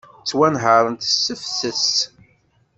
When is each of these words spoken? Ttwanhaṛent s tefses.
Ttwanhaṛent 0.21 1.01
s 1.13 1.15
tefses. 1.25 1.87